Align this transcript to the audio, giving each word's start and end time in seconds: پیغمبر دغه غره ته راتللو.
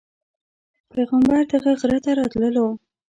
پیغمبر 0.91 1.41
دغه 1.53 1.71
غره 1.81 1.99
ته 2.03 2.11
راتللو. 2.19 2.65